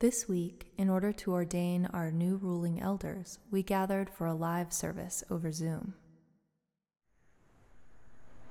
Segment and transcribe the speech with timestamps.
[0.00, 4.72] This week, in order to ordain our new ruling elders, we gathered for a live
[4.72, 5.92] service over Zoom.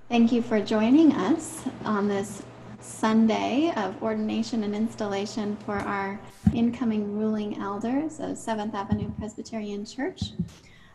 [0.09, 2.43] Thank you for joining us on this
[2.81, 6.19] Sunday of ordination and installation for our
[6.53, 10.33] incoming ruling elders of Seventh Avenue Presbyterian Church.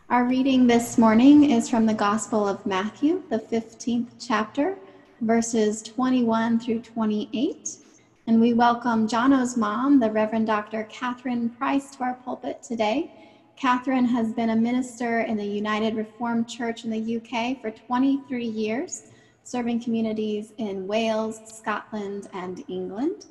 [0.08, 4.78] Our reading this morning is from the Gospel of Matthew, the 15th chapter,
[5.20, 7.83] verses 21 through 28.
[8.26, 10.84] And we welcome Jono's mom, the Reverend Dr.
[10.84, 13.12] Catherine Price, to our pulpit today.
[13.54, 18.46] Catherine has been a minister in the United Reformed Church in the UK for 23
[18.46, 19.08] years,
[19.42, 23.26] serving communities in Wales, Scotland, and England.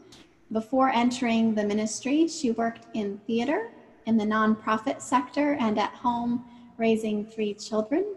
[0.52, 3.72] Before entering the ministry, she worked in theater,
[4.06, 6.46] in the nonprofit sector, and at home,
[6.78, 8.16] raising three children.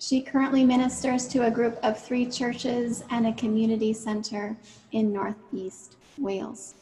[0.00, 4.56] She currently ministers to a group of three churches and a community center
[4.90, 6.74] in Northeast Wales.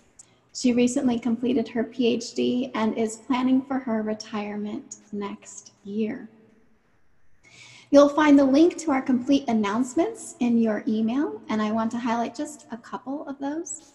[0.54, 6.28] She recently completed her PhD and is planning for her retirement next year.
[7.90, 11.98] You'll find the link to our complete announcements in your email, and I want to
[11.98, 13.92] highlight just a couple of those.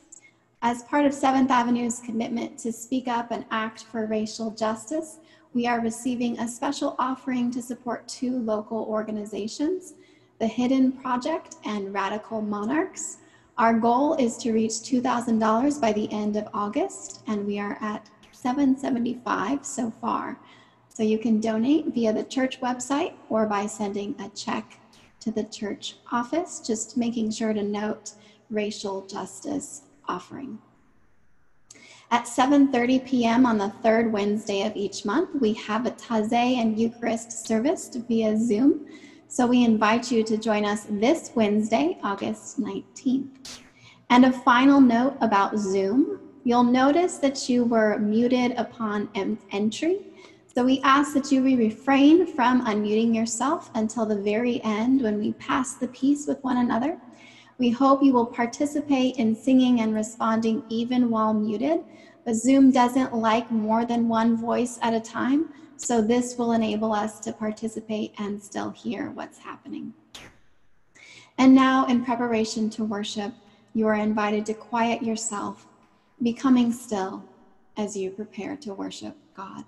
[0.62, 5.20] As part of Seventh Avenue's commitment to speak up and act for racial justice,
[5.54, 9.94] we are receiving a special offering to support two local organizations,
[10.40, 13.18] the Hidden Project and Radical Monarchs.
[13.60, 18.10] Our goal is to reach $2,000 by the end of August, and we are at
[18.32, 20.40] 775 so far.
[20.88, 24.80] So you can donate via the church website or by sending a check
[25.20, 28.14] to the church office, just making sure to note
[28.50, 30.60] racial justice offering.
[32.12, 33.46] At 7:30 p.m.
[33.46, 38.38] on the third Wednesday of each month, we have a Taizé and Eucharist service via
[38.38, 38.86] Zoom.
[39.32, 43.60] So we invite you to join us this Wednesday, August 19th.
[44.10, 46.20] And a final note about Zoom.
[46.44, 49.08] You'll notice that you were muted upon
[49.52, 50.00] entry.
[50.56, 55.34] So we ask that you refrain from unmuting yourself until the very end when we
[55.34, 57.00] pass the peace with one another.
[57.60, 61.84] We hope you will participate in singing and responding even while muted,
[62.26, 65.54] but Zoom doesn't like more than one voice at a time.
[65.80, 69.94] So this will enable us to participate and still hear what's happening.
[71.38, 73.34] And now, in preparation to worship,
[73.74, 75.68] you are invited to quiet yourself,
[76.22, 77.24] becoming still
[77.78, 79.64] as you prepare to worship God.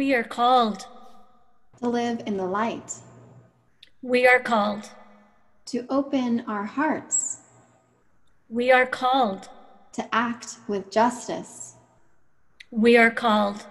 [0.00, 0.86] We are called
[1.78, 2.94] to live in the light.
[4.00, 4.88] We are called
[5.66, 7.40] to open our hearts.
[8.48, 9.50] We are called
[9.92, 11.74] to act with justice.
[12.70, 13.66] We are called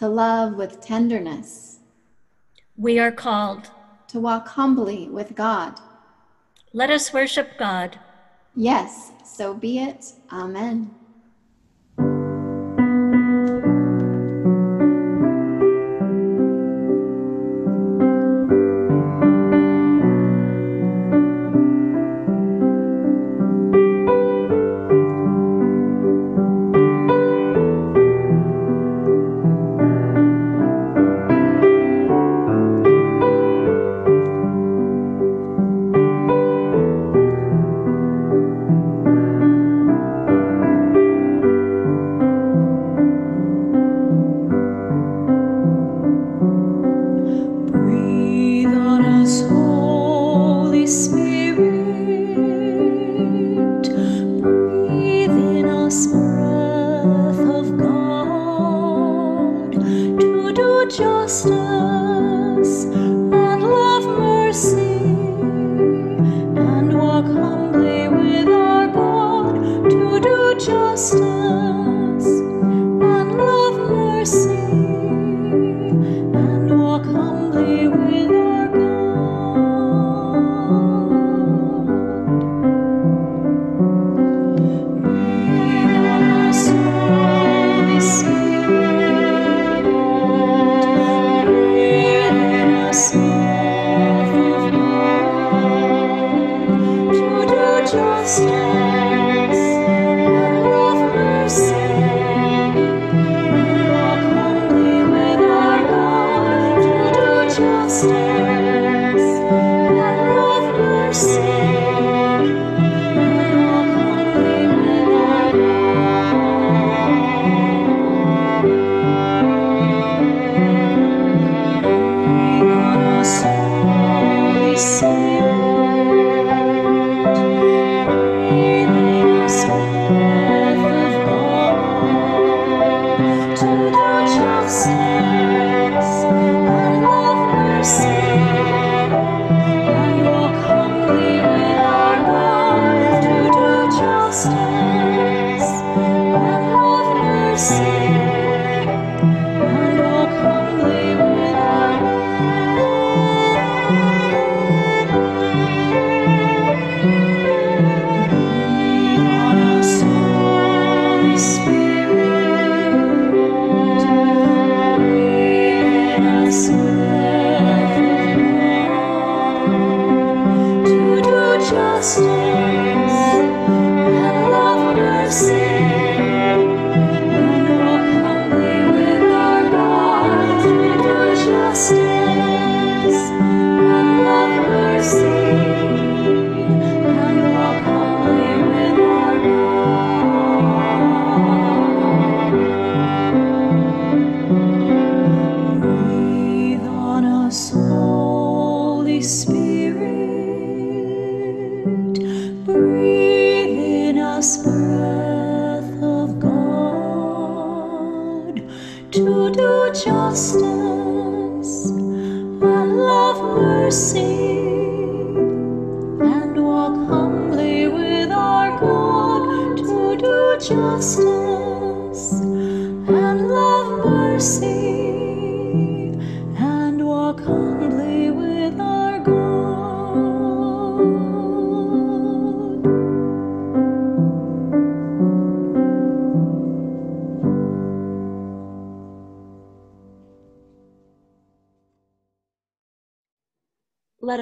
[0.00, 1.78] to love with tenderness.
[2.76, 3.70] We are called
[4.08, 5.78] to walk humbly with God.
[6.72, 8.00] Let us worship God.
[8.56, 10.12] Yes, so be it.
[10.32, 10.97] Amen.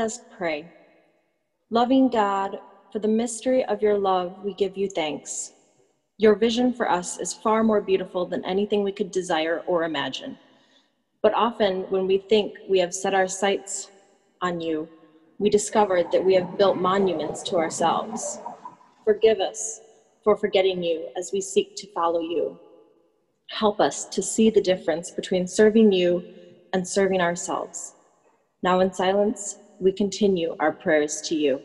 [0.06, 0.64] Us pray.
[1.70, 2.56] Loving God,
[2.92, 5.52] for the mystery of your love, we give you thanks.
[6.16, 10.38] Your vision for us is far more beautiful than anything we could desire or imagine.
[11.22, 13.90] But often, when we think we have set our sights
[14.42, 14.88] on you,
[15.40, 18.38] we discover that we have built monuments to ourselves.
[19.04, 19.80] Forgive us
[20.22, 22.56] for forgetting you as we seek to follow you.
[23.50, 26.22] Help us to see the difference between serving you
[26.72, 27.94] and serving ourselves.
[28.62, 31.60] Now, in silence, we continue our prayers to you.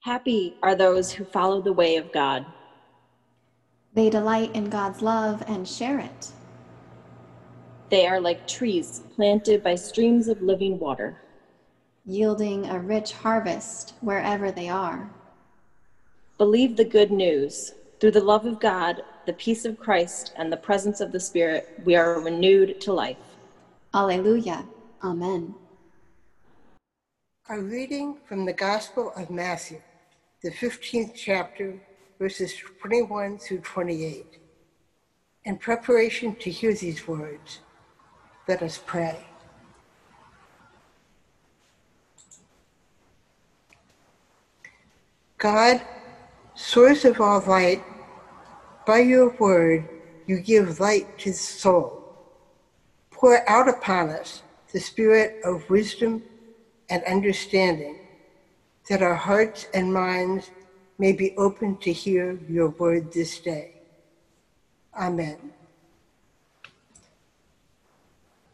[0.00, 2.46] Happy are those who follow the way of God.
[3.94, 6.30] They delight in God's love and share it.
[7.90, 11.16] They are like trees planted by streams of living water
[12.06, 15.10] yielding a rich harvest wherever they are.
[16.38, 17.72] Believe the good news.
[17.98, 21.80] Through the love of God, the peace of Christ, and the presence of the Spirit,
[21.84, 23.16] we are renewed to life.
[23.92, 24.64] Alleluia.
[25.02, 25.54] Amen.
[27.48, 29.80] A reading from the Gospel of Matthew,
[30.42, 31.80] the 15th chapter,
[32.18, 34.26] verses 21 through 28.
[35.44, 37.60] In preparation to hear these words,
[38.46, 39.26] let us pray.
[45.38, 45.82] God,
[46.54, 47.84] source of all light,
[48.86, 49.88] by your word
[50.26, 52.02] you give light to the soul.
[53.10, 56.22] Pour out upon us the spirit of wisdom
[56.88, 57.98] and understanding,
[58.88, 60.50] that our hearts and minds
[60.98, 63.74] may be open to hear your word this day.
[64.98, 65.52] Amen.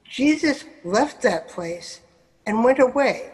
[0.05, 2.01] Jesus left that place
[2.45, 3.31] and went away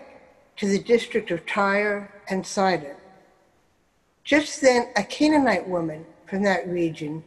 [0.57, 2.98] to the district of Tyre and Sidon.
[4.29, 7.25] Just then, a Canaanite woman from that region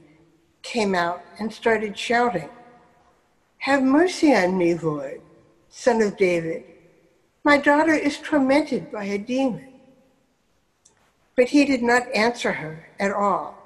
[0.62, 2.52] came out and started shouting,
[3.58, 5.20] Have mercy on me, Lord,
[5.68, 6.64] son of David.
[7.44, 9.66] My daughter is tormented by a demon.
[11.36, 13.58] But he did not answer her at all.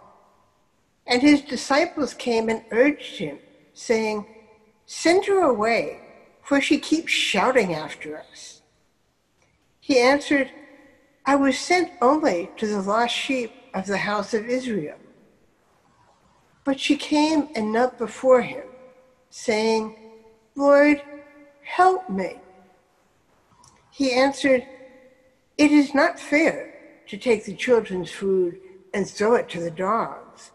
[1.06, 3.40] And his disciples came and urged him,
[3.74, 4.28] saying,
[4.86, 6.00] Send her away,
[6.42, 8.62] for she keeps shouting after us.
[9.82, 10.52] He answered,
[11.26, 14.98] I was sent only to the lost sheep of the house of Israel.
[16.64, 18.66] But she came and knelt before him,
[19.30, 19.96] saying,
[20.56, 21.04] Lord,
[21.62, 22.44] help me.
[23.90, 24.68] He answered,
[25.58, 26.72] It is not fair
[27.08, 28.58] to take the children's food
[28.94, 30.52] and throw it to the dogs.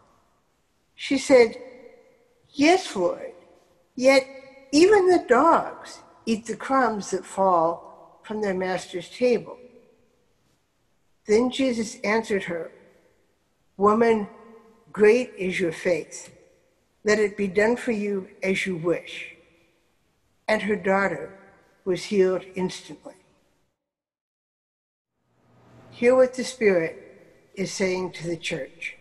[0.94, 1.56] She said,
[2.50, 3.32] Yes, Lord,
[3.96, 4.24] yet
[4.72, 7.84] even the dogs eat the crumbs that fall
[8.22, 9.60] from their master's table.
[11.30, 12.72] Then Jesus answered her,
[13.76, 14.26] Woman,
[14.92, 16.34] great is your faith.
[17.04, 19.36] Let it be done for you as you wish.
[20.48, 21.32] And her daughter
[21.84, 23.14] was healed instantly.
[25.92, 26.96] Hear what the Spirit
[27.54, 28.96] is saying to the church.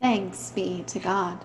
[0.00, 1.38] Thanks be to God.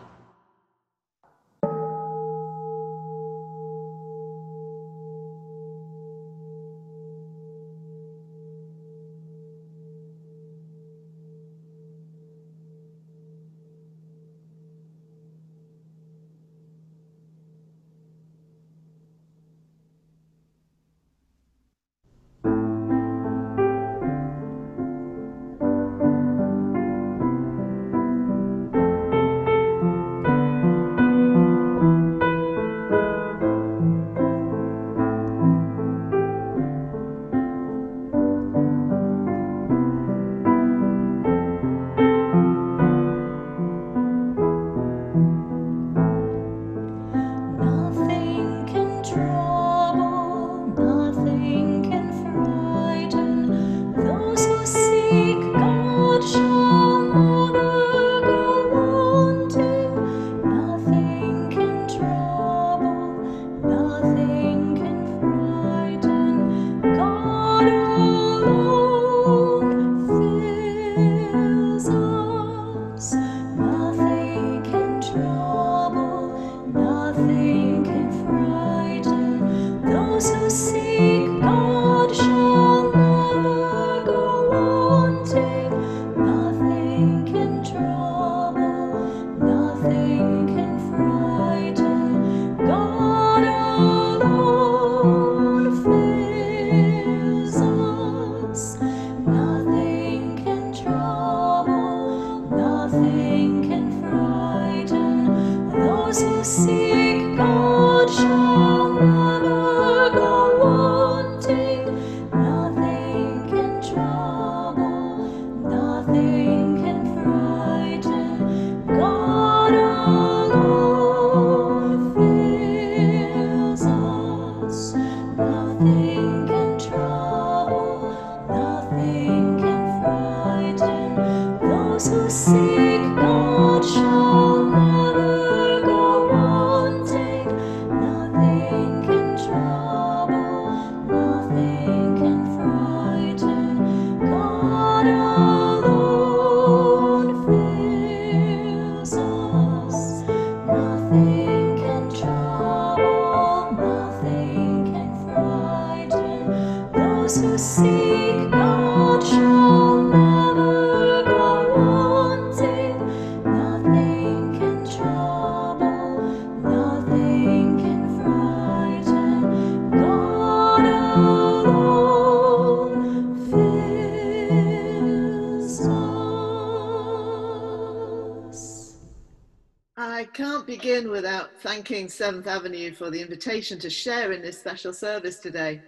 [181.96, 185.82] Thanking Seventh Avenue for the invitation to share in this special service today.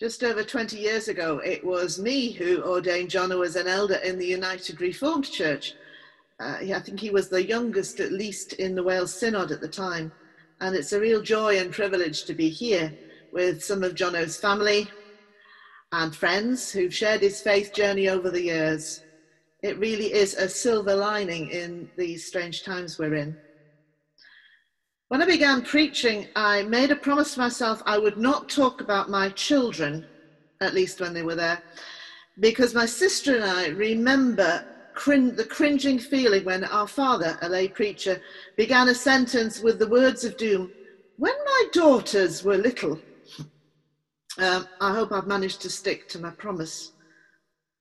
[0.00, 4.16] Just over 20 years ago, it was me who ordained Jono as an elder in
[4.16, 5.74] the United Reformed Church.
[6.40, 9.68] Uh, I think he was the youngest, at least, in the Wales Synod at the
[9.68, 10.10] time.
[10.62, 12.90] And it's a real joy and privilege to be here
[13.30, 14.88] with some of Jono's family
[15.92, 19.02] and friends who've shared his faith journey over the years.
[19.62, 23.36] It really is a silver lining in these strange times we're in.
[25.08, 29.10] When I began preaching, I made a promise to myself I would not talk about
[29.10, 30.06] my children,
[30.60, 31.62] at least when they were there,
[32.40, 37.68] because my sister and I remember crin- the cringing feeling when our father, a lay
[37.68, 38.20] preacher,
[38.56, 40.72] began a sentence with the words of doom
[41.16, 43.00] When my daughters were little.
[44.38, 46.92] Um, I hope I've managed to stick to my promise.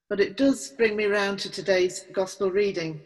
[0.09, 3.01] But it does bring me round to today's gospel reading.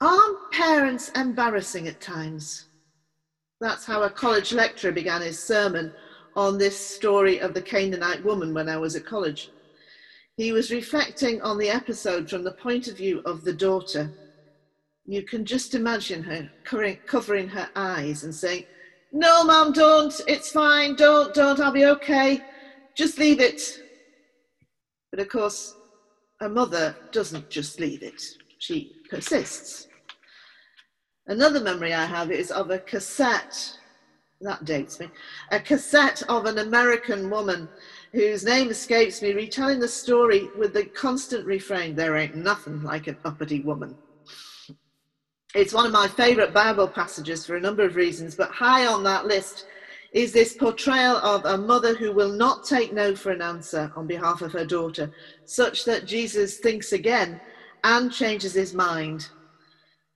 [0.00, 2.66] Aren't parents embarrassing at times?
[3.60, 5.92] That's how a college lecturer began his sermon
[6.36, 9.50] on this story of the Canaanite woman when I was at college.
[10.36, 14.12] He was reflecting on the episode from the point of view of the daughter.
[15.04, 18.66] You can just imagine her covering her eyes and saying,
[19.10, 20.14] No, mum, don't.
[20.28, 20.94] It's fine.
[20.94, 21.58] Don't, don't.
[21.58, 22.40] I'll be okay.
[22.94, 23.80] Just leave it.
[25.10, 25.74] But of course,
[26.40, 28.22] a mother doesn't just leave it,
[28.58, 29.87] she persists.
[31.28, 33.76] Another memory I have is of a cassette,
[34.40, 35.10] that dates me,
[35.50, 37.68] a cassette of an American woman
[38.12, 43.08] whose name escapes me, retelling the story with the constant refrain, There ain't nothing like
[43.08, 43.94] an uppity woman.
[45.54, 49.04] It's one of my favourite Bible passages for a number of reasons, but high on
[49.04, 49.66] that list
[50.12, 54.06] is this portrayal of a mother who will not take no for an answer on
[54.06, 55.10] behalf of her daughter,
[55.44, 57.38] such that Jesus thinks again
[57.84, 59.28] and changes his mind.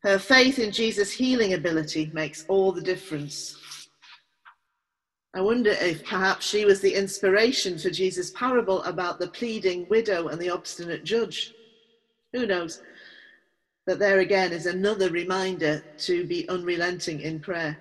[0.02, 3.88] Her faith in Jesus' healing ability makes all the difference.
[5.34, 10.28] I wonder if perhaps she was the inspiration for Jesus' parable about the pleading widow
[10.28, 11.54] and the obstinate judge.
[12.32, 12.82] Who knows?
[13.86, 17.78] But there again is another reminder to be unrelenting in prayer.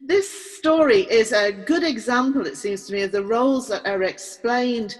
[0.00, 4.04] This story is a good example, it seems to me, of the roles that are
[4.04, 4.96] explained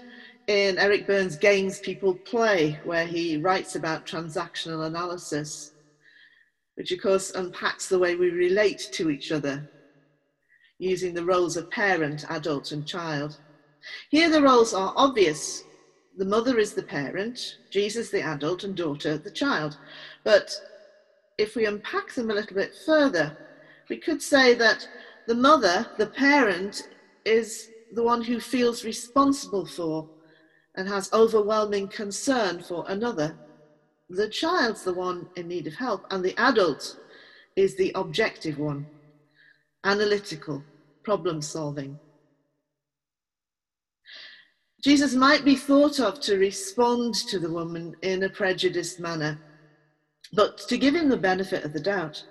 [0.49, 5.73] in Eric Berne's Games People Play, where he writes about transactional analysis,
[6.73, 9.69] which of course unpacks the way we relate to each other
[10.79, 13.37] using the roles of parent, adult, and child.
[14.09, 15.65] Here the roles are obvious.
[16.17, 19.77] The mother is the parent, Jesus the adult, and daughter the child.
[20.23, 20.49] But
[21.37, 23.37] if we unpack them a little bit further,
[23.87, 24.89] we could say that
[25.27, 26.89] the mother, the parent,
[27.23, 30.09] is the one who feels responsible for
[30.79, 33.37] and has overwhelming concern for another.
[34.07, 36.95] The child's the one in need of help, and the adult
[37.57, 38.87] is the objective one
[39.83, 40.65] analytical,
[41.03, 41.99] problem solving.
[44.81, 49.41] Jesus might be thought of to respond to the woman in a prejudiced manner,
[50.31, 52.23] but to give him the benefit of the doubt,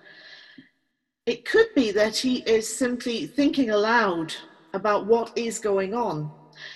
[1.26, 4.32] it could be that he is simply thinking aloud
[4.72, 6.32] about what is going on.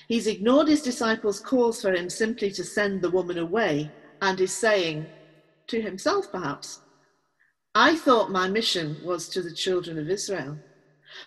[0.09, 4.53] He's ignored his disciples' calls for him simply to send the woman away and is
[4.53, 5.07] saying
[5.69, 6.81] to himself, perhaps,
[7.75, 10.59] I thought my mission was to the children of Israel.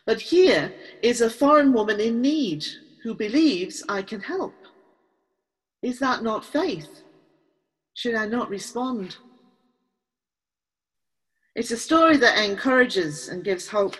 [0.05, 2.65] But here is a foreign woman in need
[3.03, 4.55] who believes I can help.
[5.81, 7.03] Is that not faith?
[7.93, 9.17] Should I not respond?
[11.55, 13.95] It's a story that encourages and gives hope.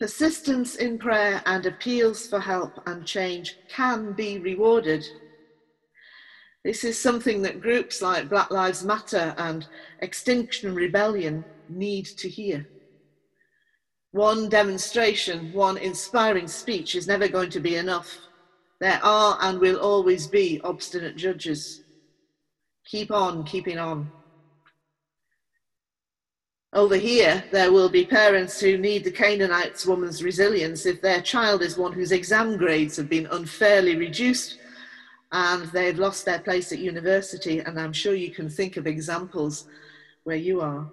[0.00, 5.04] Persistence in prayer and appeals for help and change can be rewarded.
[6.64, 9.66] This is something that groups like Black Lives Matter and
[10.00, 12.68] Extinction Rebellion need to hear.
[14.12, 18.18] One demonstration, one inspiring speech is never going to be enough.
[18.80, 21.82] There are and will always be obstinate judges.
[22.86, 24.12] Keep on keeping on.
[26.74, 31.62] Over here, there will be parents who need the Canaanite woman's resilience if their child
[31.62, 34.58] is one whose exam grades have been unfairly reduced
[35.32, 37.60] and they've lost their place at university.
[37.60, 39.66] And I'm sure you can think of examples
[40.24, 40.90] where you are.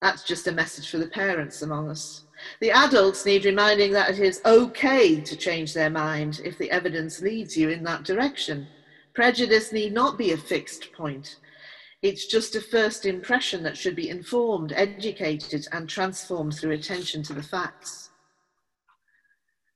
[0.00, 2.24] That's just a message for the parents among us.
[2.60, 7.20] The adults need reminding that it is okay to change their mind if the evidence
[7.20, 8.66] leads you in that direction.
[9.14, 11.36] Prejudice need not be a fixed point.
[12.02, 17.32] It's just a first impression that should be informed, educated, and transformed through attention to
[17.32, 18.10] the facts.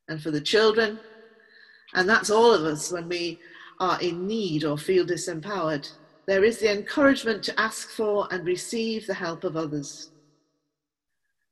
[0.08, 0.98] And for the children,
[1.94, 3.38] and that's all of us when we
[3.78, 5.88] are in need or feel disempowered,
[6.26, 10.10] there is the encouragement to ask for and receive the help of others.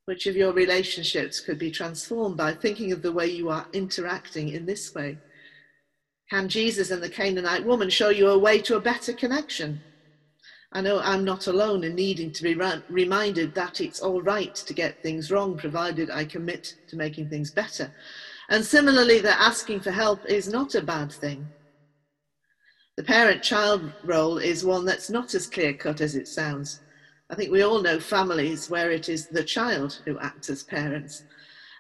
[0.07, 4.49] Which of your relationships could be transformed by thinking of the way you are interacting
[4.49, 5.19] in this way?
[6.31, 9.81] Can Jesus and the Canaanite woman show you a way to a better connection?
[10.77, 12.59] I know I'm not alone in needing to be
[12.89, 17.53] reminded that it's all right to get things wrong, provided I commit to making things
[17.53, 17.93] better.
[18.51, 21.47] And similarly, that asking for help is not a bad thing.
[22.97, 26.81] The parent child role is one that's not as clear cut as it sounds.
[27.31, 31.23] I think we all know families where it is the child who acts as parents.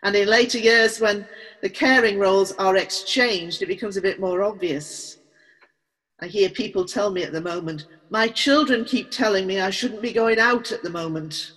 [0.04, 1.26] And in later years, when
[1.62, 5.18] the caring roles are exchanged, it becomes a bit more obvious.
[6.20, 10.03] I hear people tell me at the moment, my children keep telling me I shouldn't
[10.03, 11.53] be going out at the moment.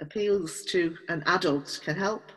[0.00, 2.30] Appeals to an adult can help,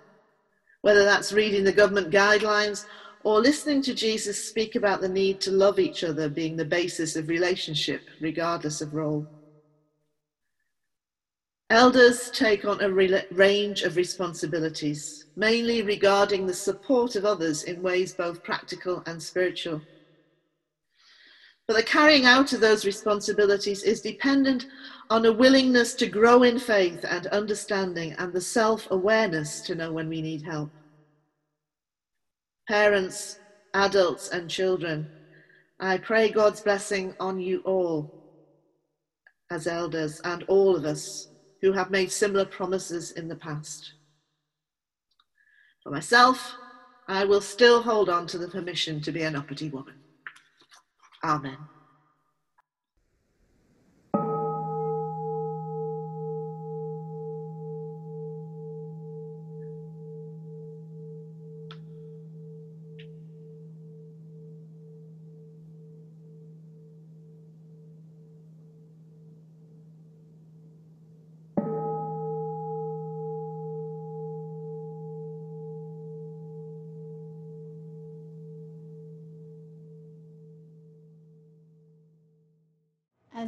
[0.81, 2.85] whether that's reading the government guidelines
[3.23, 7.15] or listening to Jesus speak about the need to love each other being the basis
[7.15, 9.27] of relationship, regardless of role.
[11.69, 18.13] Elders take on a range of responsibilities, mainly regarding the support of others in ways
[18.13, 19.79] both practical and spiritual.
[21.69, 24.65] But the carrying out of those responsibilities is dependent
[25.11, 29.91] on a willingness to grow in faith and understanding and the self awareness to know
[29.91, 30.71] when we need help.
[32.67, 33.37] Parents,
[33.75, 35.11] adults, and children,
[35.79, 38.09] I pray God's blessing on you all
[39.51, 41.27] as elders and all of us
[41.61, 43.93] who have made similar promises in the past.
[45.83, 46.51] For myself,
[47.07, 49.98] I will still hold on to the permission to be an uppity woman.
[51.23, 51.69] Amen.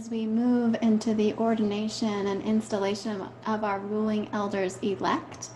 [0.02, 5.50] As we move into the ordination and installation of our ruling elders elect,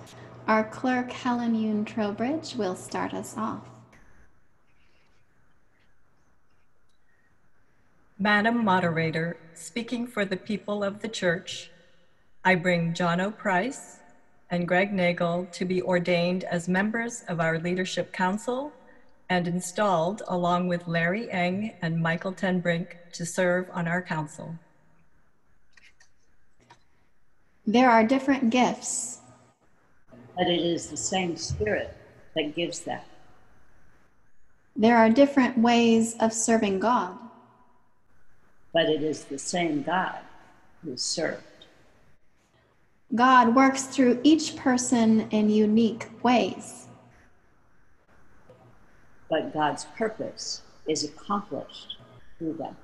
[0.48, 3.64] our clerk Helen Yoon Trowbridge will start us off.
[8.20, 11.72] Madam Moderator, speaking for the people of the church,
[12.44, 13.98] I bring Jono Price
[14.52, 18.72] and Greg Nagel to be ordained as members of our Leadership Council
[19.28, 24.56] and installed along with Larry Eng and Michael Tenbrink to serve on our council.
[27.68, 29.20] There are different gifts,
[30.38, 31.96] but it is the same Spirit
[32.36, 33.02] that gives them.
[34.76, 37.18] there are different ways of serving God,
[38.74, 40.20] But it is the same God
[40.84, 41.44] who is served.
[43.16, 46.88] God works through each person in unique ways.
[49.30, 51.98] But God's purpose is accomplished
[52.38, 52.76] through them.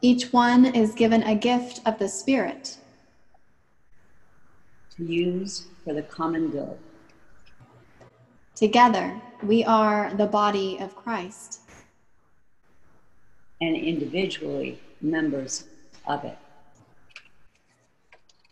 [0.00, 2.76] Each one is given a gift of the Spirit.
[4.96, 6.76] to use for the common good.
[8.56, 11.60] Together, we are the body of Christ.
[13.60, 15.64] and individually members
[16.06, 16.38] of it.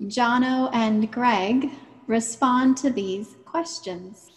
[0.02, 1.70] Jono and Greg
[2.09, 4.30] respond to these questions.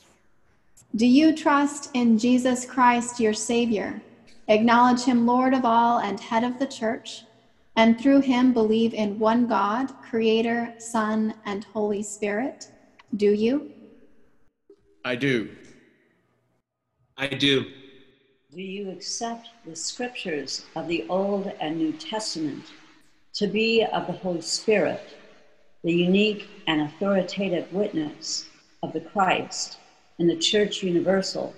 [0.95, 4.02] Do you trust in Jesus Christ, your Savior?
[4.50, 7.24] Acknowledge him Lord of all and head of the church,
[7.76, 12.72] and through him believe in one God, Creator, Son, and Holy Spirit?
[13.16, 13.72] Do you?
[15.06, 15.50] I do.
[17.16, 17.64] I do.
[18.52, 22.66] Do you accept the scriptures of the Old and New Testament
[23.34, 25.02] to be of the Holy Spirit,
[25.84, 28.48] the unique and authoritative witness
[28.82, 29.78] of the Christ
[30.18, 31.54] in the Church Universal,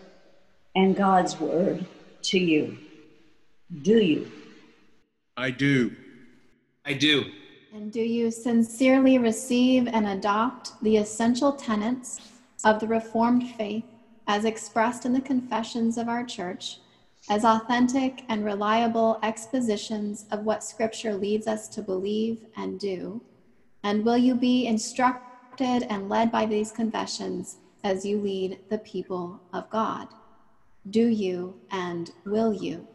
[0.75, 1.87] and God's Word
[2.23, 2.77] to you?
[3.81, 4.31] Do you?
[5.37, 5.95] I do.
[6.85, 7.25] I do.
[7.73, 12.19] And do you sincerely receive and adopt the essential tenets
[12.63, 13.85] of the Reformed faith
[14.27, 16.79] as expressed in the confessions of our church
[17.29, 23.21] as authentic and reliable expositions of what Scripture leads us to believe and do?
[23.83, 29.39] And will you be instructed and led by these confessions as you lead the people
[29.53, 30.07] of God?
[30.89, 32.87] Do you and will you?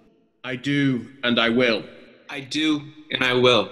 [0.43, 1.85] I do and I will.
[2.29, 3.71] I do and I will.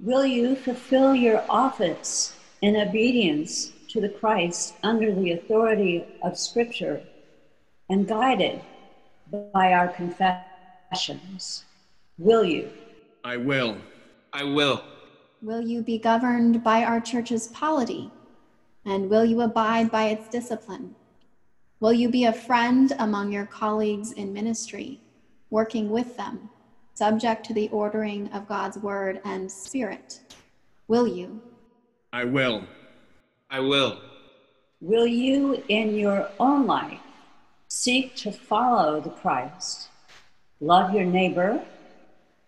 [0.00, 7.00] Will you fulfill your office in obedience to the Christ under the authority of Scripture
[7.88, 8.60] and guided
[9.52, 11.64] by our confessions?
[12.18, 12.68] Will you?
[13.22, 13.76] I will.
[14.32, 14.82] I will.
[15.40, 18.10] Will you be governed by our church's polity?
[18.84, 20.96] And will you abide by its discipline?
[21.78, 24.98] Will you be a friend among your colleagues in ministry,
[25.50, 26.48] working with them,
[26.94, 30.20] subject to the ordering of God's word and spirit?
[30.88, 31.42] Will you?
[32.14, 32.64] I will.
[33.50, 33.98] I will.
[34.80, 37.00] Will you, in your own life,
[37.68, 39.88] seek to follow the Christ,
[40.60, 41.62] love your neighbor,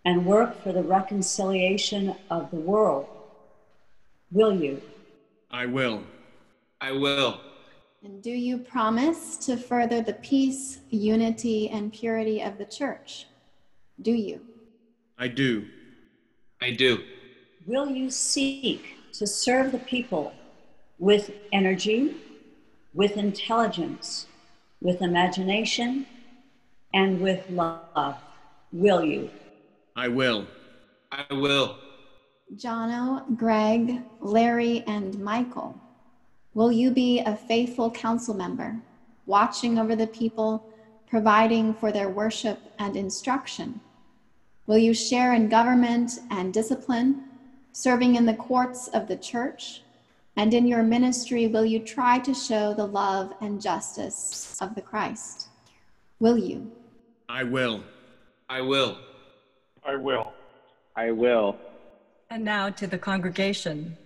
[0.05, 3.05] and work for the reconciliation of the world?
[4.31, 4.81] Will you?
[5.51, 6.01] I will.
[6.81, 7.41] I will.
[8.01, 13.27] And do you promise to further the peace, unity, and purity of the church?
[14.01, 14.39] Do you?
[15.17, 15.67] I do.
[16.61, 17.03] I do.
[17.65, 20.31] Will you seek to serve the people
[20.97, 22.15] with energy,
[22.93, 24.27] with intelligence,
[24.81, 26.05] with imagination,
[26.93, 28.15] and with love?
[28.71, 29.29] Will you?
[29.97, 30.47] I will.
[31.11, 31.77] I will.
[32.55, 35.75] Jono, Greg, Larry, and Michael,
[36.53, 38.75] will you be a faithful council member,
[39.25, 40.65] watching over the people,
[41.09, 43.79] providing for their worship and instruction?
[44.67, 47.23] Will you share in government and discipline,
[47.71, 49.81] serving in the courts of the church?
[50.35, 54.81] And in your ministry, will you try to show the love and justice of the
[54.81, 55.47] Christ?
[56.19, 56.71] Will you?
[57.27, 57.83] I will.
[58.47, 58.97] I will.
[59.83, 60.33] I will.
[60.95, 61.57] I will.
[62.29, 63.97] And now to the congregation.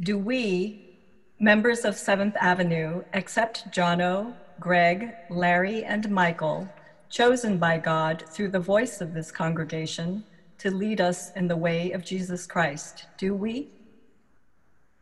[0.00, 0.93] Do we,
[1.38, 6.68] members of Seventh Avenue, except Jono, Greg, Larry, and Michael,
[7.10, 10.24] chosen by God through the voice of this congregation
[10.58, 13.06] to lead us in the way of Jesus Christ?
[13.18, 13.68] Do we?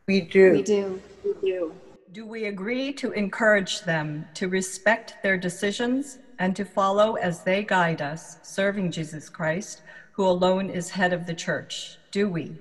[0.08, 0.52] We do.
[0.52, 1.02] We do.
[1.24, 1.74] We do.
[2.12, 7.62] Do we agree to encourage them to respect their decisions and to follow as they
[7.62, 11.96] guide us, serving Jesus Christ, who alone is head of the church?
[12.10, 12.56] Do we?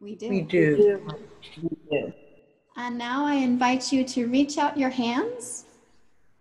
[0.00, 0.28] We do.
[0.28, 1.00] We do.
[1.60, 2.12] We do.
[2.76, 5.66] And now I invite you to reach out your hands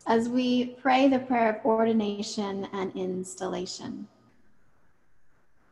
[0.07, 4.07] as we pray the prayer of ordination and installation.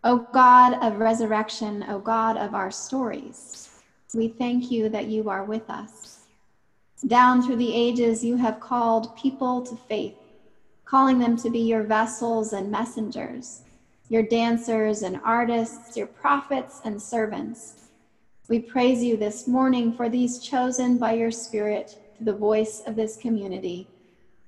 [0.03, 3.81] O God of resurrection, O God of our stories,
[4.13, 6.19] we thank you that you are with us.
[7.07, 10.15] Down through the ages, you have called people to faith,
[10.83, 13.61] calling them to be your vessels and messengers,
[14.09, 17.78] your dancers and artists, your prophets and servants.
[18.49, 22.95] We praise you this morning for these chosen by your Spirit through the voice of
[22.95, 23.87] this community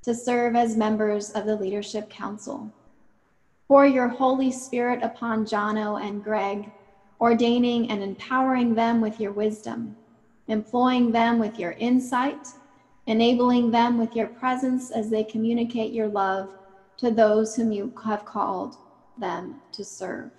[0.01, 2.73] to serve as members of the Leadership Council.
[3.67, 6.71] Pour your Holy Spirit upon Jono and Greg,
[7.19, 9.95] ordaining and empowering them with your wisdom,
[10.47, 12.47] employing them with your insight,
[13.05, 16.49] enabling them with your presence as they communicate your love
[16.97, 18.77] to those whom you have called
[19.19, 20.31] them to serve.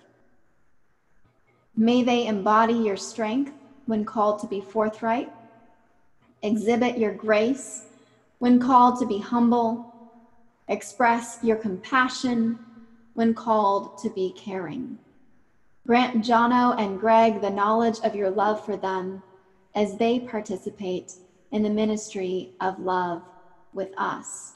[1.75, 3.53] May they embody your strength
[3.85, 5.29] when called to be forthright,
[6.41, 7.85] exhibit your grace
[8.39, 9.87] when called to be humble,
[10.67, 12.59] express your compassion
[13.13, 14.99] when called to be caring.
[15.85, 19.23] Grant Jono and Greg the knowledge of your love for them
[19.75, 21.13] as they participate
[21.51, 23.23] in the ministry of love
[23.73, 24.53] with us.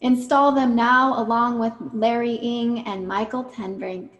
[0.00, 4.10] Install them now, along with Larry Ing and Michael Tenbrink,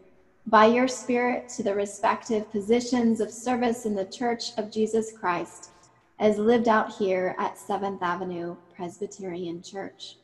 [0.49, 5.71] by your Spirit to the respective positions of service in the Church of Jesus Christ
[6.19, 10.17] as lived out here at 7th Avenue Presbyterian Church.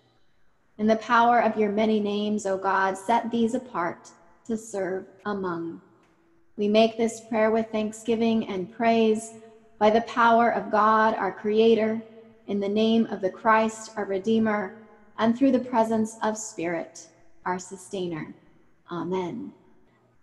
[0.78, 4.10] In the power of your many names, O God, set these apart
[4.46, 5.80] to serve among.
[6.56, 9.32] We make this prayer with thanksgiving and praise
[9.78, 12.00] by the power of God, our Creator,
[12.46, 14.74] in the name of the Christ, our Redeemer,
[15.18, 17.08] and through the presence of Spirit,
[17.44, 18.34] our Sustainer.
[18.90, 19.52] Amen.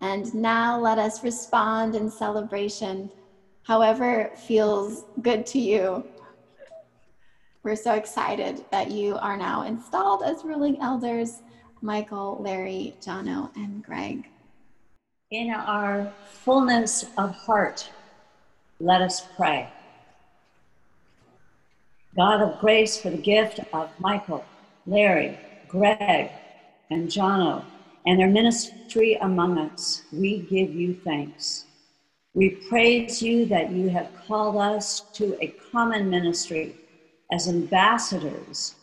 [0.02, 3.10] And now let us respond in celebration,
[3.64, 6.04] however feels good to you.
[7.64, 11.42] We're so excited that you are now installed as ruling elders,
[11.82, 14.30] Michael, Larry, Jono, and Greg.
[15.32, 17.90] In our fullness of heart,
[18.80, 19.70] let us pray.
[22.16, 24.44] God of grace, for the gift of Michael,
[24.88, 26.32] Larry, Greg,
[26.90, 27.64] and Jono,
[28.06, 31.66] and their ministry among us, we give you thanks.
[32.34, 36.76] We praise you that you have called us to a common ministry
[37.32, 38.76] as ambassadors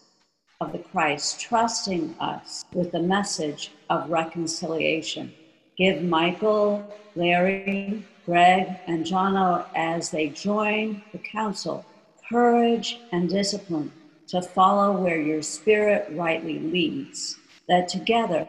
[0.60, 5.32] of the Christ, trusting us with the message of reconciliation.
[5.76, 11.84] Give Michael, Larry, Greg, and Jono as they join the council
[12.28, 13.92] courage and discipline
[14.28, 17.36] to follow where your spirit rightly leads,
[17.68, 18.46] that together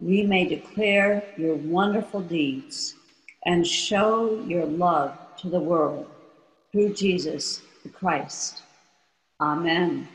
[0.00, 2.94] we may declare your wonderful deeds
[3.46, 6.06] and show your love to the world
[6.72, 8.62] through Jesus the Christ.
[9.40, 10.08] Amen.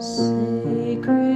[0.00, 1.33] Sacred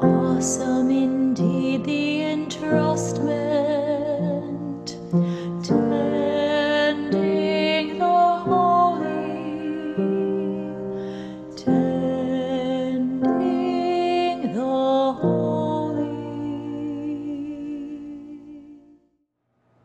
[0.00, 3.26] Awesome indeed the entrustment,
[5.64, 7.08] tending
[7.98, 9.94] the holy,
[11.56, 13.20] tending
[14.52, 16.12] the holy.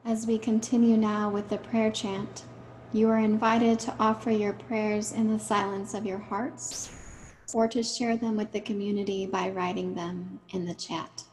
[0.03, 2.43] As we continue now with the prayer chant,
[2.91, 6.91] you are invited to offer your prayers in the silence of your hearts
[7.53, 11.23] or to share them with the community by writing them in the chat.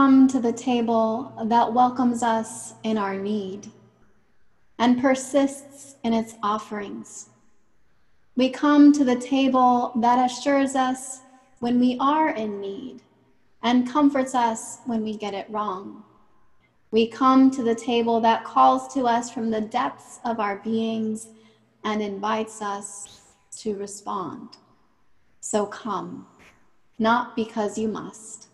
[0.00, 3.70] Come to the table that welcomes us in our need
[4.78, 7.28] and persists in its offerings.
[8.34, 11.20] We come to the table that assures us
[11.58, 13.02] when we are in need
[13.62, 16.02] and comforts us when we get it wrong.
[16.92, 21.28] We come to the table that calls to us from the depths of our beings
[21.84, 23.20] and invites us
[23.58, 24.56] to respond.
[25.40, 26.26] So come,
[26.98, 28.49] not because you must,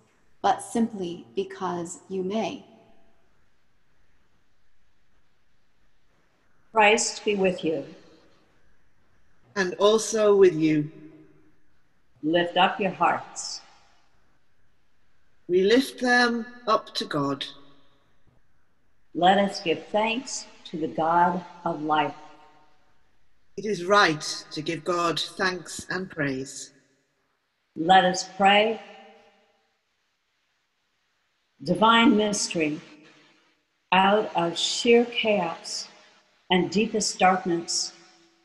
[0.46, 2.64] but simply because you may.
[6.70, 7.84] Christ be with you.
[9.56, 10.88] And also with you.
[12.22, 13.60] Lift up your hearts.
[15.48, 17.44] We lift them up to God.
[19.16, 22.14] Let us give thanks to the God of life.
[23.56, 26.70] It is right to give God thanks and praise.
[27.74, 28.80] Let us pray.
[31.64, 32.80] Divine mystery,
[33.90, 35.88] Out of sheer chaos
[36.50, 37.92] and deepest darkness,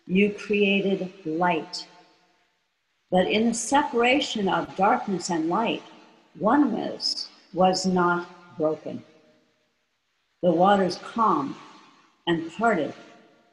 [0.08, 1.88] you created light.
[3.12, 5.84] But in the separation of darkness and light,
[6.40, 9.04] oneness was not broken.
[10.42, 11.56] The waters calmed
[12.28, 12.94] and parted,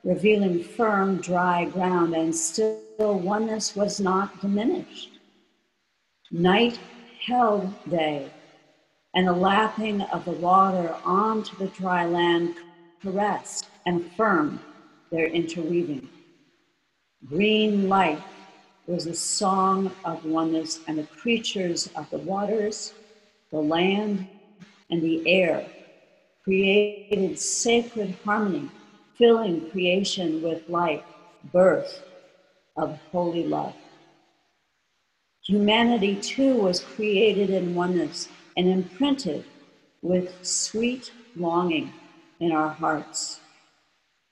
[0.04, 5.18] revealing firm, dry ground, and still oneness was not diminished.
[6.30, 6.78] Night
[7.26, 8.30] held day,
[9.14, 12.54] and the lapping of the water onto the dry land
[13.02, 14.58] caressed and affirmed
[15.10, 16.08] their interweaving.
[17.26, 18.22] Green light
[18.86, 22.94] was a song of oneness, and the creatures of the waters,
[23.50, 24.26] the land,
[24.90, 25.66] and the air
[26.42, 28.68] created sacred harmony,
[29.16, 31.02] filling creation with life,
[31.52, 32.02] birth
[32.76, 33.74] of holy love.
[35.44, 38.28] Humanity too was created in oneness
[38.58, 39.44] and imprinted
[40.02, 41.92] with sweet longing
[42.40, 43.38] in our hearts.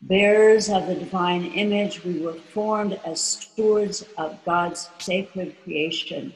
[0.03, 6.35] Bearers of the divine image, we were formed as stewards of God's sacred creation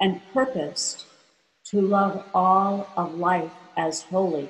[0.00, 1.06] and purposed
[1.66, 4.48] to love all of life as holy.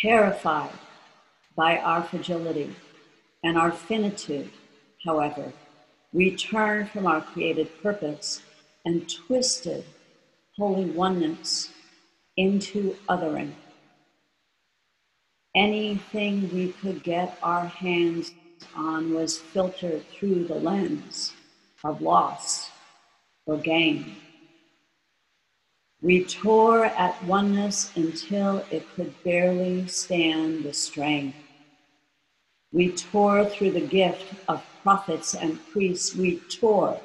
[0.00, 0.70] Terrified
[1.54, 2.74] by our fragility
[3.44, 4.50] and our finitude,
[5.04, 5.52] however,
[6.14, 8.40] we turn from our created purpose
[8.84, 9.84] and twisted
[10.56, 11.70] holy oneness
[12.36, 13.52] into othering.
[15.54, 18.32] Anything we could get our hands
[18.76, 21.32] on was filtered through the lens
[21.82, 22.70] of loss
[23.46, 24.16] or gain.
[26.02, 31.34] We tore at oneness until it could barely stand the strain.
[32.72, 36.14] We tore through the gift of prophets and priests.
[36.14, 37.00] We tore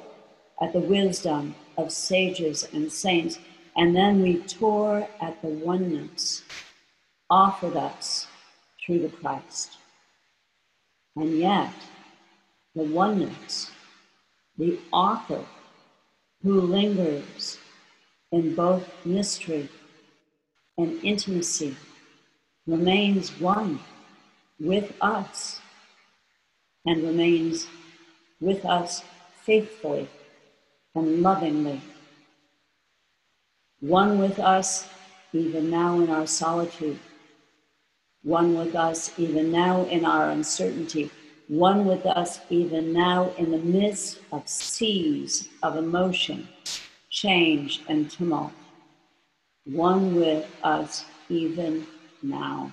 [0.62, 3.38] at the wisdom of sages and saints.
[3.76, 6.42] And then we tore at the oneness
[7.30, 8.26] offered us
[8.84, 9.78] through the Christ.
[11.16, 11.72] And yet,
[12.74, 13.70] the oneness,
[14.58, 15.44] the author
[16.42, 17.58] who lingers
[18.32, 19.68] in both mystery
[20.78, 21.76] and intimacy,
[22.66, 23.78] remains one
[24.60, 25.60] with us
[26.84, 27.66] and remains
[28.40, 29.02] with us
[29.44, 30.08] faithfully
[30.96, 31.80] and lovingly.
[33.80, 34.88] One with us
[35.32, 36.98] even now in our solitude,
[38.22, 41.10] one with us even now in our uncertainty,
[41.48, 46.48] one with us even now in the midst of seas of emotion,
[47.10, 48.52] change, and tumult,
[49.64, 51.86] one with us even
[52.22, 52.72] now.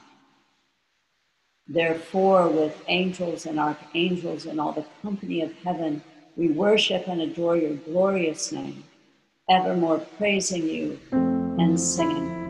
[1.67, 6.01] Therefore, with angels and archangels and all the company of heaven,
[6.35, 8.83] we worship and adore your glorious name,
[9.49, 12.42] evermore praising you and singing.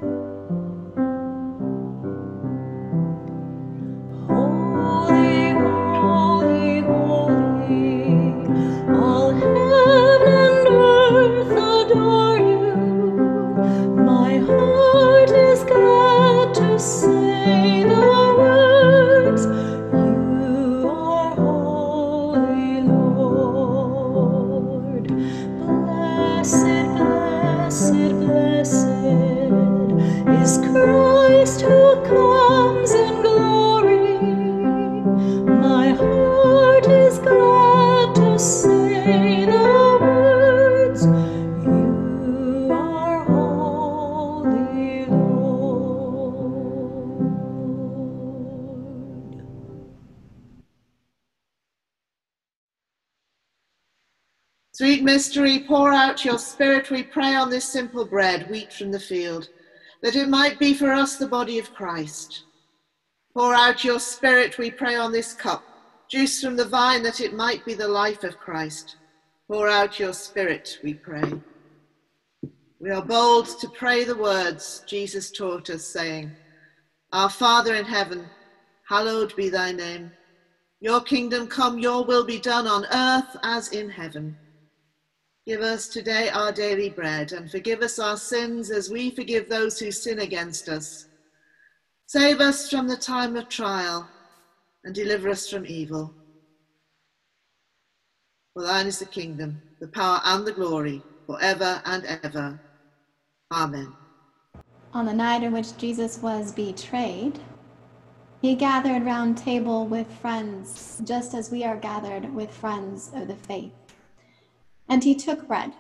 [55.34, 59.50] Mystery, pour out your spirit, we pray, on this simple bread, wheat from the field,
[60.04, 62.44] that it might be for us the body of Christ.
[63.34, 65.64] Pour out your spirit, we pray, on this cup,
[66.08, 68.98] juice from the vine, that it might be the life of Christ.
[69.50, 71.34] Pour out your spirit, we pray.
[72.80, 76.32] We are bold to pray the words Jesus taught us, saying,
[77.12, 78.30] Our Father in heaven,
[78.88, 80.12] hallowed be thy name.
[80.80, 84.38] Your kingdom come, your will be done on earth as in heaven.
[85.46, 89.78] Give us today our daily bread, and forgive us our sins as we forgive those
[89.78, 91.08] who sin against us.
[92.08, 94.08] Save us from the time of trial,
[94.86, 96.14] and deliver us from evil.
[98.54, 102.60] For thine is the kingdom, the power, and the glory, forever and ever.
[103.52, 103.94] Amen.
[104.94, 107.38] On the night in which Jesus was betrayed,
[108.42, 113.36] he gathered round table with friends, just as we are gathered with friends of the
[113.36, 113.83] faith.
[114.88, 115.74] And he took bread.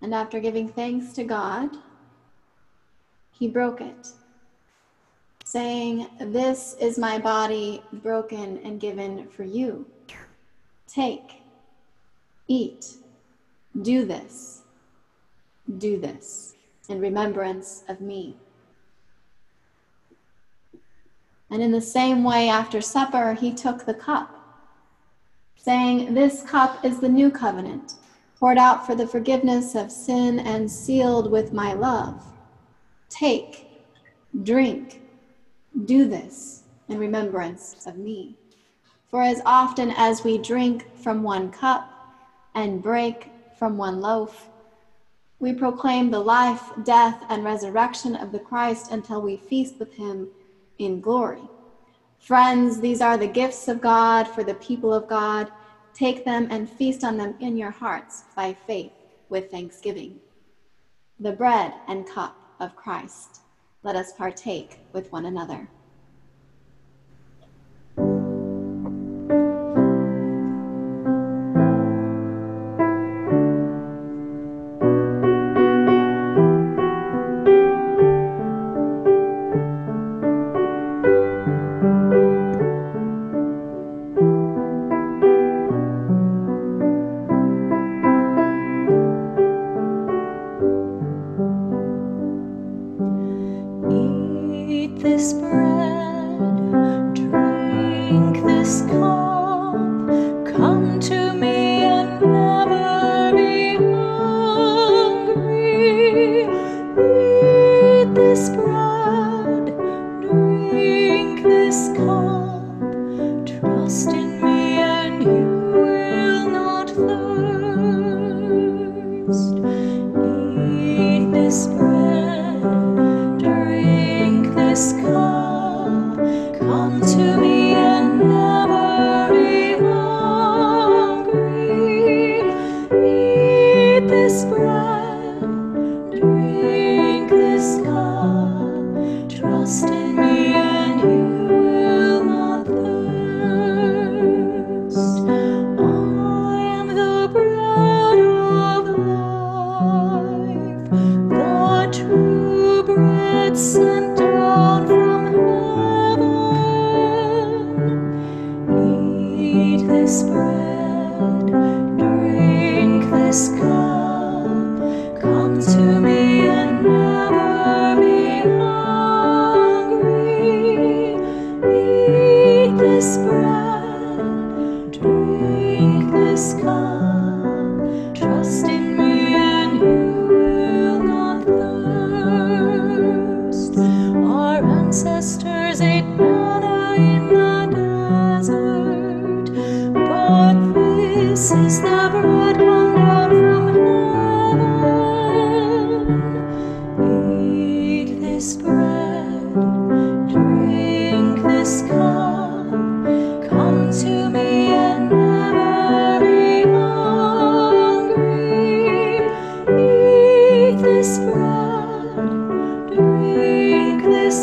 [0.00, 1.70] And after giving thanks to God,
[3.32, 4.08] he broke it,
[5.44, 9.86] saying, This is my body broken and given for you.
[10.86, 11.42] Take,
[12.46, 12.94] eat,
[13.82, 14.62] do this,
[15.78, 16.54] do this
[16.88, 18.36] in remembrance of me.
[21.50, 24.37] And in the same way, after supper, he took the cup,
[25.68, 27.96] saying, This cup is the new covenant,
[28.40, 32.24] poured out for the forgiveness of sin and sealed with my love.
[33.10, 33.68] Take,
[34.44, 35.02] drink,
[35.84, 38.34] do this in remembrance of me.
[39.10, 41.86] For as often as we drink from one cup
[42.54, 44.48] and break from one loaf,
[45.38, 50.28] we proclaim the life, death, and resurrection of the Christ until we feast with him
[50.78, 51.50] in glory.
[52.18, 55.50] Friends, these are the gifts of God for the people of God.
[55.98, 58.92] Take them and feast on them in your hearts by faith
[59.28, 60.20] with thanksgiving.
[61.18, 63.40] The bread and cup of Christ,
[63.82, 65.68] let us partake with one another.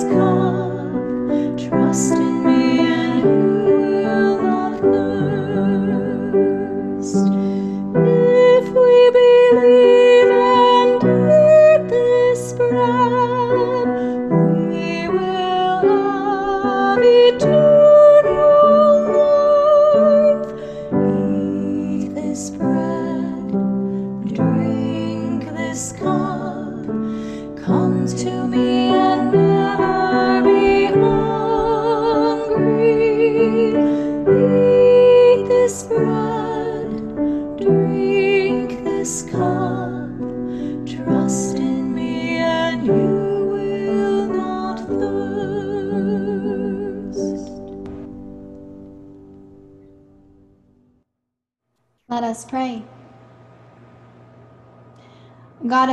[0.04, 0.35] Drink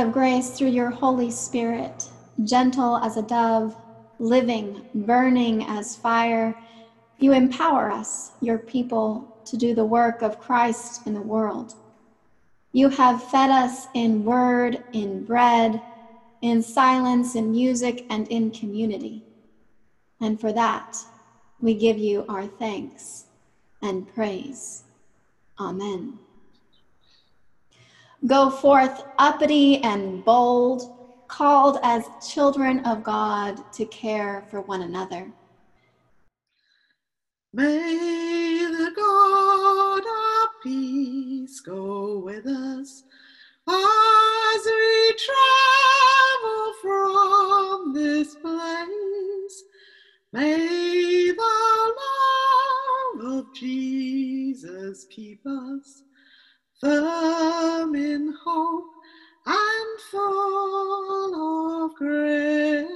[0.03, 2.09] of grace, through your Holy Spirit,
[2.43, 3.75] gentle as a dove,
[4.19, 6.57] living, burning as fire,
[7.19, 11.75] you empower us, your people, to do the work of Christ in the world.
[12.73, 15.81] You have fed us in word, in bread,
[16.41, 19.23] in silence, in music, and in community.
[20.19, 21.05] And for that,
[21.61, 23.25] we give you our thanks
[23.81, 24.83] and praise.
[25.59, 26.22] Amen.
[28.25, 30.81] Go forth uppity and bold,
[31.27, 35.29] called as children of God to care for one another.
[37.51, 43.03] May the God of peace go with us
[43.67, 49.63] as we travel from this place.
[50.31, 51.93] May the
[53.21, 56.03] love of Jesus keep us
[56.83, 58.91] firm in hope
[59.45, 62.87] and full of grace.